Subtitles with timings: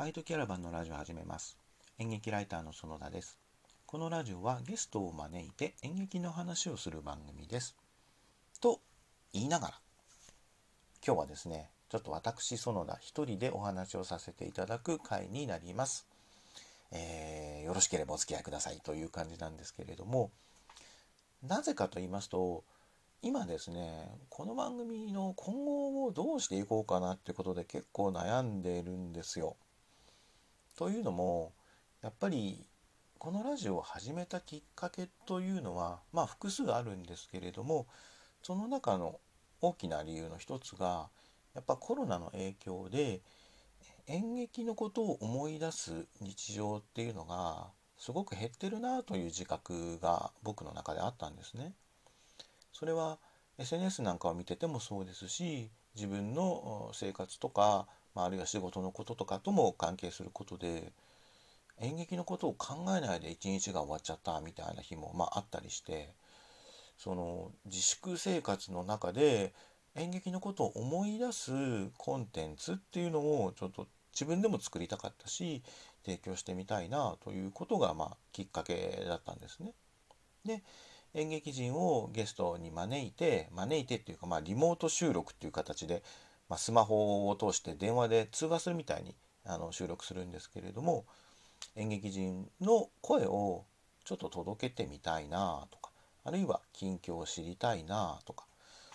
[0.00, 1.58] バイトキャラバンのラジオを始めます。
[1.98, 3.36] 演劇ライターの園田です。
[3.84, 7.76] このラジオはゲストを招いて演劇の話をする番組です。
[8.62, 8.80] と
[9.34, 9.74] 言いながら、
[11.06, 16.06] 今日はですね、ちょっと私園田一人でお話をさせていただく回になります。
[16.92, 20.30] えーよろしければお付き合いくださいという感じなんですけれども、
[21.46, 22.64] なぜかと言いますと、
[23.20, 29.58] 今ですね、この番組の今後をどうしていこうかなってことで結構悩んでいるんですよ。
[30.80, 31.52] というのも、
[32.00, 32.64] やっぱり
[33.18, 37.86] このラジオを始めたきっかけというのは、まあ複数あるんですけれども、
[38.42, 39.20] その中の
[39.60, 41.10] 大きな理由の一つが、
[41.54, 43.20] やっぱコロナの影響で
[44.06, 47.66] 演劇のことを思い出す日常っていうのが
[47.98, 51.74] すごく減ってるなという自覚が僕の中であったんですね。
[52.72, 53.18] それは
[53.58, 60.92] SNS なんかを見ててもそうですし自分の生活とか、まあ、あるいは仕事のこととかとも関係することで
[61.80, 66.10] 演劇のことを考えないで一日が終わっちゃったみたいな日も、まあ、あったりして
[66.98, 69.54] その自粛生活の中で
[69.96, 71.50] 演劇のことを思い出す
[71.96, 75.62] コンテンツっていうのをちょっと自分でも作りたかったし
[76.04, 79.72] 提供してみたいなということがまあきっかけだったんですね。
[80.44, 80.62] で
[81.14, 86.02] 演劇人をゲストに招いて招いてっていうかまあリモート収録っていう形で、
[86.50, 89.14] まあ、スマホを通して電話で通話するみたいに
[89.46, 91.06] あの収録するんですけれども
[91.76, 93.64] 演劇人の声を
[94.04, 95.90] ちょっと届けてみたいなとか
[96.24, 98.44] あるいは近況を知りたいなとか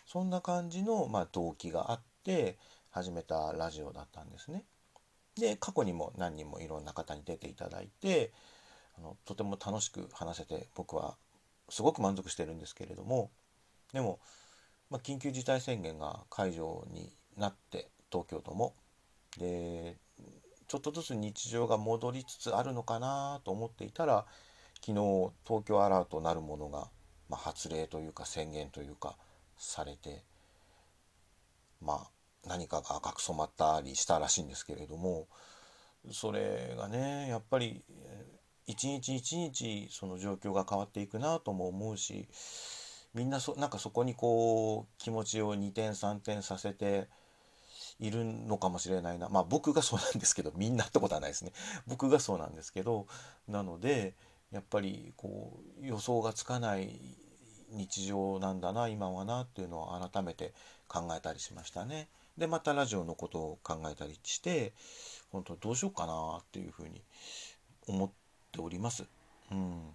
[0.05, 2.57] そんな感じの、まあ、動機があって
[2.91, 4.63] 始めたラジオだったんですね。
[5.35, 8.31] で過去にも何人もいろんな方に出ていただいて
[8.97, 11.15] あのとても楽しく話せて僕は
[11.69, 13.31] すごく満足してるんですけれども
[13.91, 14.19] でも、
[14.89, 18.75] まあ、緊急事態宣言が解除になって東京都も。
[19.37, 19.97] で
[20.67, 24.25] ちょっとずつ日常が戻りつつあるのかなと思っていたら
[24.81, 26.89] 昨日東京アラートなるものが、
[27.29, 29.15] まあ、発令というか宣言というか
[29.57, 30.23] されて
[31.81, 32.09] まあ
[32.47, 35.27] 何かが赤く染まったりしたらしいんですけれども
[36.11, 37.83] それがねやっぱり
[38.67, 42.27] 一日一日その状況が変わっていくなとも思うし
[43.13, 47.07] みんなそなんかそこにこう気持ちを二転三転させて
[47.99, 51.53] いるのかもしれないなまあ僕がそうなんですけど みんなってことはないですね
[51.87, 53.07] 僕がそうなんですけど
[53.47, 54.15] なので
[54.51, 56.99] やっぱりこう予想がつかない
[57.69, 60.53] 日常なんだな今はなっていうのを改めて
[60.87, 62.07] 考えたりしましたね。
[62.37, 64.73] でまたラジオのことを考えたりして
[65.31, 67.01] 本当どうしようかなっていうふうに
[67.87, 68.11] 思っ
[68.51, 69.05] ております。
[69.51, 69.91] うん、っ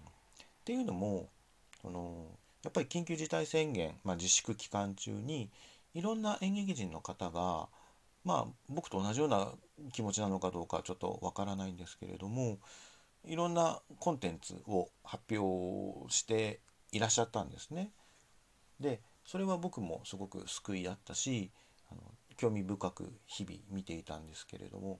[0.65, 1.29] ていうのも
[1.81, 2.25] その
[2.63, 5.49] やっぱり緊急事態宣言、まあ、自粛期間中に
[5.93, 7.67] いろんな演劇人の方が
[8.23, 9.51] まあ僕と同じような
[9.91, 12.59] 気持ちなのかどうかちょっとわからないんですけれども
[13.25, 16.59] いろんなコンテンツを発表して
[16.91, 17.91] いらっしゃったんですね。
[18.79, 21.51] でそれは僕もすごく救いだったし
[21.91, 22.01] あの
[22.37, 24.99] 興味深く日々見ていたんですけれども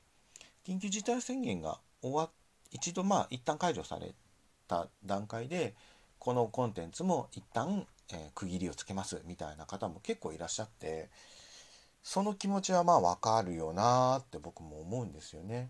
[0.65, 2.29] 緊急事態宣言が終わ
[2.69, 4.13] 一度まあ一旦解除され
[4.67, 5.75] た段階で
[6.19, 11.09] このコンテンツも一旦、えー区切りをつけますみたいな方も結構いらっしゃって
[12.03, 15.69] その気持ちはまあわかるよなーって僕も思うんですよね。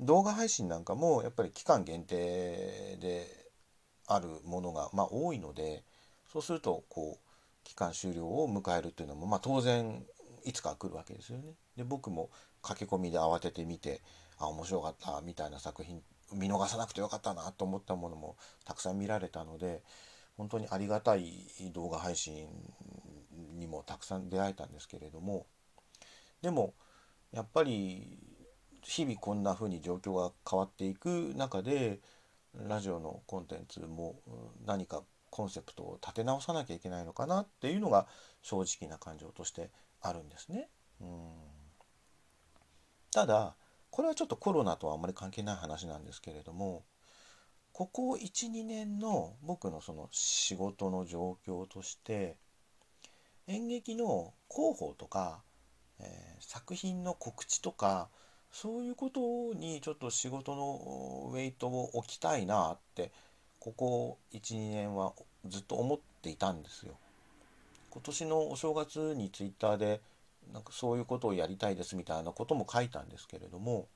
[0.00, 3.26] 動画配信なんかもやっぱり期間限定で
[4.06, 5.84] あるものがまあ多いので
[6.32, 7.30] そうするとこう
[7.64, 10.02] 期間終了を迎えるっていうのもまあ当然
[10.44, 11.52] いつか来るわけですよね。
[11.76, 12.30] で僕も
[12.62, 14.00] 駆け込みで慌てて見て
[14.38, 19.82] あ面白かったみたいな作品見逃さなくてよかったなと思ったものもたくさん見られたので
[20.36, 22.48] 本当にありがたい動画配信
[23.40, 25.46] にもたくさん出会えたんですけれども
[26.42, 26.74] でも
[27.32, 28.18] やっぱり
[28.82, 32.00] 日々こんな風に状況が変わっていく中で
[32.54, 34.20] ラジオのコンテンツも
[34.66, 38.06] 何かコンセプトを立て直さなきゃいけないのかなっていうのが
[38.42, 39.70] 正直な感情として
[40.00, 40.68] あるんですね。
[41.00, 41.50] うん
[43.12, 43.56] ただ
[43.90, 46.84] これはちょっとコロナとはあまり関係ない話なんですけれども
[47.72, 52.36] ここ12年の僕のその仕事の状況として
[53.46, 55.42] 演劇の広報とか、
[56.00, 58.08] えー作品の告知とか
[58.50, 63.12] そういうことにちょっと仕事のウェイトを置きたいなって
[63.60, 65.12] ここ12年は
[65.46, 66.94] ずっと思っていたんですよ。
[67.90, 70.00] 今年のお正月にツイッターで
[70.52, 73.86] なんかそういうことをやりたいですみたいなことも書いたんですけれども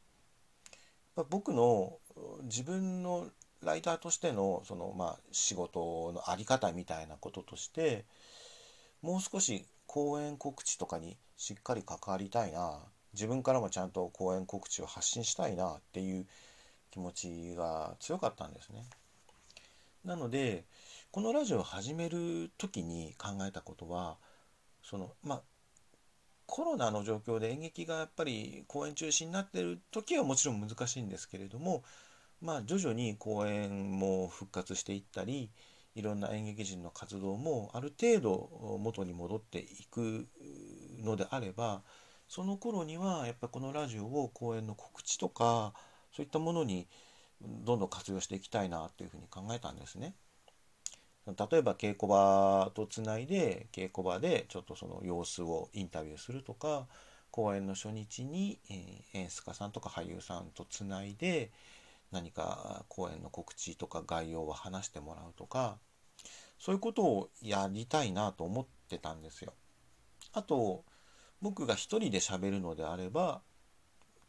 [1.31, 1.99] 僕の
[2.43, 3.29] 自分の
[3.63, 8.05] ライターとしてのそのまあ仕事のあり方みたいなこととして
[9.05, 12.79] もう少し講演告知とかにしっかり関わりたいな
[13.13, 16.27] 自分からもちゃんと講演告知を発信したいなっていう
[16.91, 18.83] 気持ちが強かったんですね。
[20.07, 20.65] なので
[21.11, 24.17] このラジオを始める時に考えたことは
[24.83, 25.43] そのまあ
[26.47, 31.85] コロナの状況で演劇がやっぱり公演中止になってる時はもちろん難しいんですけれども
[32.41, 35.51] まあ徐々に公演も復活していったり
[35.95, 40.27] いろんな演劇人の活動もある程度元に戻っていく
[41.03, 41.83] のであれば
[42.29, 45.73] その頃にはやっぱこのラジオを公演の告知とか
[46.15, 46.89] そういったものに
[47.41, 50.15] どんどん活用していきたいなというふうに考えたんですね。
[51.27, 56.87] 例えば稽古場とつないで稽古場でちょっとその様子をインタビューするとか
[57.31, 61.51] 公演の初日に、え演出家さんとか俳優さんとつないで
[62.15, 65.79] 何か公演の告知とか概要を話してもらうとか
[66.59, 69.53] そういうことをやりたいなと思ってたんですよ。
[70.33, 70.85] あと
[71.43, 73.43] 僕が一人で喋るのであれば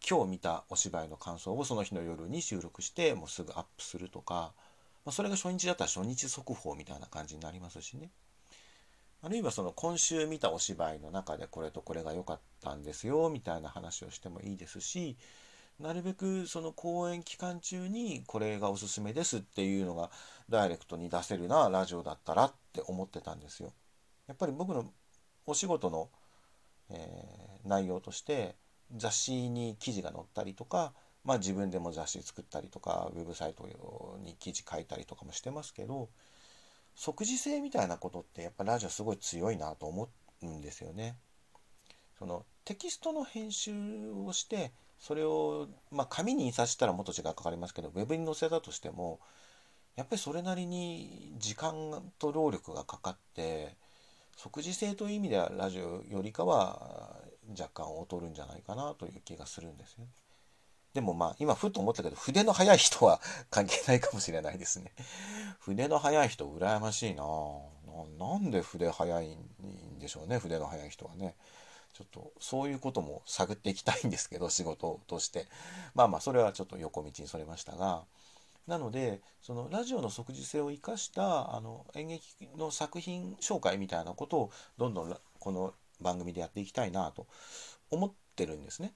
[0.08, 4.54] 今日見たお芝居の感想をその日の夜に収録してもうすぐアップするとか
[5.06, 8.10] まあ、それが初日だったら初日速報みたいな感じになりますしね。
[9.22, 15.18] あるいはその今週見たお芝居の中でこれとこれが良かったんですよみたいな話をしてもいいですし
[15.80, 20.10] なるべくその公演期間中にこれがおすすめですっていうのが
[20.50, 23.74] ダイレクトに出せるなラジオだったらって思ってたんですよ。
[24.28, 24.86] やっぱり僕の
[25.46, 26.10] お仕事の、
[26.90, 28.56] えー、内容として
[28.96, 30.94] 雑誌に記事が載ったりとか
[31.26, 33.68] まあ自分でも雑誌作ったりとかウェブサイト
[34.24, 36.10] に記事書いたりとかもしてますけど
[36.96, 40.10] 即時性みたいなことってやっぱラジオすごい強いなと思
[40.42, 41.18] うんですよね。
[42.18, 44.72] そのテキストの編集をして
[45.06, 49.20] それを、まあ、紙に印刷したらもっと時間かかりますけどウェブに載せたとしても
[49.96, 53.76] やっぱりそれなりに時間と労力がかかって
[54.36, 57.20] 即時性という意味ではラジオよりかは
[57.52, 60.10] 若干劣るんじゃないかなという気がするんですよね。
[60.96, 64.92] でもまあ今ふっと思ったけど筆の速い人は関係ないかもしれないですね。
[65.60, 67.24] 筆の速い人羨ましいな
[68.18, 71.36] なんで筆速いんでしょうね筆の速い人はね。
[71.96, 75.48] ちょっとそういうことも探っていきたいんですけど 仕事として
[75.94, 78.06] まあまあそれはちょっと横道にそれましたが
[78.68, 87.28] なのでそのラジオの即時性を生かしたあの演劇の作品紹介みたいなことをどんどんこの番組でやっていきたいなと
[87.90, 88.94] 思ってるんですね。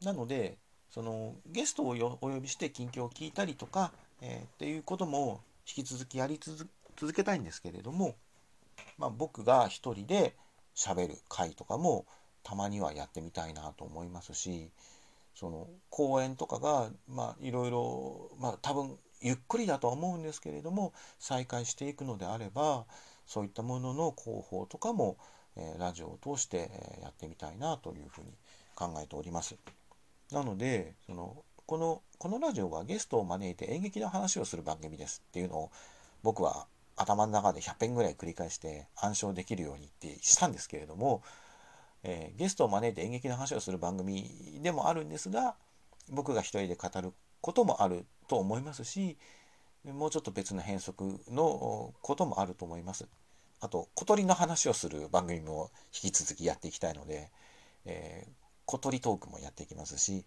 [0.00, 0.56] なので
[0.90, 8.14] そのゲストをお呼びして近況を聞いたりとか、えー、っていうことも引き続きやり続けたいんですけれども、
[8.98, 10.36] まあ、僕が一人で
[10.78, 12.06] 喋る回とかも
[12.44, 14.70] たまにはやってみたいなと思いますし
[15.34, 22.86] その講演とかがまあいろいろまあ多分ゆっくりだとは思うんですけれども再開していくのであれば
[23.26, 25.16] そういったものの広報とかも、
[25.56, 26.70] えー、ラジオを通して
[27.02, 28.28] やってみたいなというふうに
[28.76, 29.56] 考えております。
[30.30, 35.70] なのでそのこのこのラジオはゲストを招いて演劇の話をする番組ですっていうのを
[36.22, 36.66] 僕は
[36.98, 41.22] 頭の中で100遍ぐらい繰り返して暗唱できるようにってしたんですけれども、
[42.02, 45.54] えー、ゲストを招いて演劇の話をする番組でもあるんですが
[46.10, 49.16] 僕が一人で語ることもあると思いますし
[49.84, 53.06] もうちょっと別の変則のこともあると思います。
[53.60, 57.30] あと小鳥の話をする番組も引き続きやっていきたいので、
[57.86, 58.30] えー、
[58.66, 60.24] 小鳥トークもやっていきますし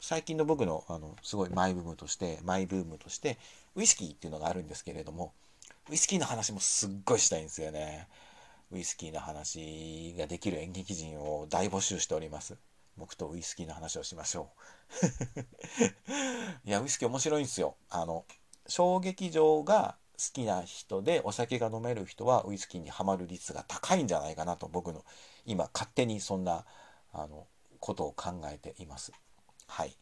[0.00, 3.38] 最近の僕のあのすごいマイブームとしてマイブームとして
[3.74, 5.32] ウイスキーっていうのがあるんですけれども
[5.88, 8.08] ウイスキーの話もすっごいしたいんですよね。
[8.70, 12.56] ウイスキーの話ができる演劇人を大募集しております。
[12.96, 14.50] 僕とウイスキーの話をしましょ
[15.34, 15.40] う。
[16.68, 17.76] いやウイスキー面白いんですよ。
[17.88, 18.24] あの
[18.66, 25.04] 小劇場が好きな人でお酒が飲める人はウイスキーにはまる率が高いんじゃないかなと僕の
[25.46, 26.66] 今勝手にそんな
[27.12, 27.46] あの
[27.80, 29.12] ことを考えています。
[29.66, 29.96] はい。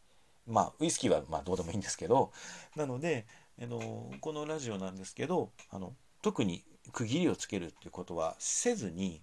[0.45, 2.31] まあウイスキーはまあどうでもいいんですけど。
[2.75, 3.25] なので
[3.61, 6.63] あのこのラジオなんですけどあの特に
[6.93, 9.21] 区切りをつけるっていうことはせずに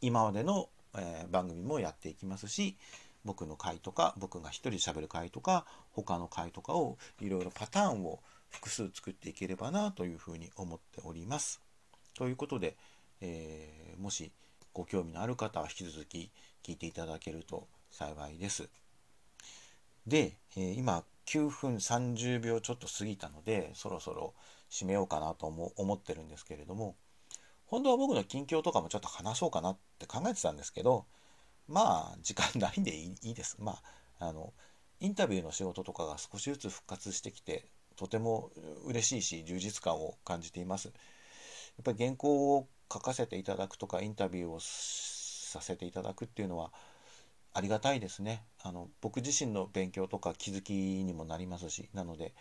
[0.00, 2.76] 今までの、えー、番組もやっていきますし
[3.24, 11.60] 僕の回とか僕が一人喋る回とか他の回とかをいろいろパターンを複数作っていければなというふうに思っております。
[12.14, 12.76] ということで、
[13.20, 14.32] えー、もし
[14.72, 16.30] ご興味のある方は引き続き
[16.64, 18.68] 聞いていただけると幸いです。
[20.06, 24.34] で、えー、今9分30秒ちょっと過ぎたのでそろそろ
[24.70, 26.96] 締めようかなと思ってるんですけれども
[27.66, 31.04] 本当は僕の近況とかもちょっと話そうかなって考えてたんですけど
[31.68, 33.56] まあ時間ないんでいいです。
[33.58, 33.80] ま
[34.18, 34.52] ああの
[35.00, 37.66] インタビューの仕事とかが少しずつ復活してきて
[37.96, 38.50] とても
[38.84, 40.88] 嬉しいし充実感を感じています。
[40.88, 46.72] やっぱり原稿を書かせていただくとかインタビューをさせていただくっていうのは
[47.56, 48.44] ありがたいですね。
[48.62, 52.34] あの僕自身の勉強とか気づきにもなりますしなので、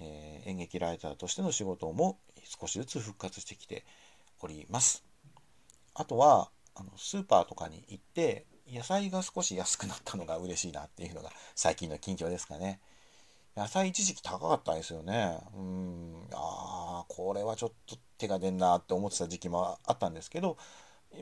[0.00, 3.84] えー、演劇ライターとしての仕事も少しずつ復活してきて
[4.40, 5.04] おります。
[5.94, 12.80] あとはあのスーパーとかに行って野菜が少し安くなったのが嬉しいなっていうのが最近の近況ですかね。
[13.54, 15.36] 野菜一時期高かったですよね。
[15.54, 20.56] うん、ああ、これはちょっと手が出んなって思ってた時期もあったんですけど、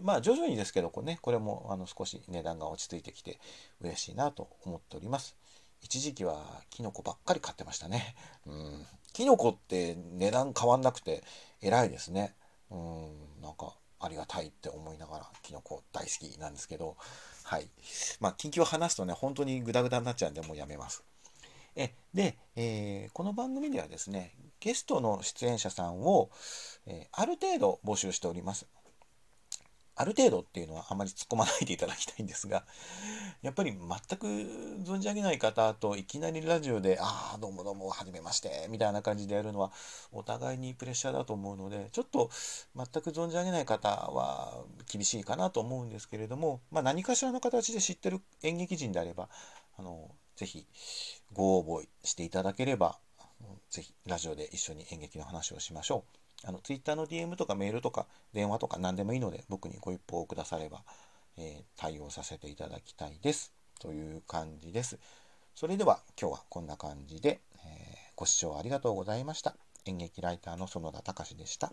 [0.02, 3.38] まあ徐々にですけど、これ,、ね、これもあの少し値段が落ち着いてきて
[3.80, 5.37] 嬉しいなと思っております。
[5.82, 8.14] 一時期はキノコばっかり買ってましたね。
[8.47, 8.87] うん。
[9.12, 11.25] キノコって値段変わんなくて
[11.61, 12.35] 偉いですね。
[12.70, 16.97] うん、なんかありがたいって思いながら、キノコ大好きなんですけど、
[17.44, 17.68] はい。
[18.18, 21.04] まあ、近況話すとね、本当にグダグダになっちゃうんで、もうやめます。
[21.76, 26.30] えで、えー、この番組ではですね、ゲストの出演者さんを、
[26.87, 28.66] えー、ある程度募集しております。
[30.00, 32.64] ある程度っていうのはあまり突っ込まないでいただきたいんですが、
[33.42, 33.78] やっぱり全
[34.19, 34.26] く
[34.83, 39.73] 存じ上げない方といきなりラジオで、ああ、どうもどうも、はじめまして、みたいな感じでやるのは、
[40.11, 42.30] お互いにプレッシャーだと思うので、ちょっと
[42.75, 49.28] 全く存じ上げない方は厳しいかなと思うんですけれども、まあ、何かしらの形で知ってる演劇人であれば、
[49.76, 50.66] あの、ぜひ
[51.35, 52.99] ご応募していただければ、
[53.69, 56.19] ぜひラジオで一緒に演劇の話をしましょう。
[56.44, 60.82] あの、Twitter の DM とかメールとか電話とか何でもいいので、僕にご一報くだされば、
[61.37, 63.52] えー、対応させていただきたいです。
[63.78, 64.99] という感じです。
[65.54, 69.56] それでは今日はこんな感じで、えー、ご視聴ありがとうございました。
[69.87, 71.73] 演劇ライターの園田隆でした。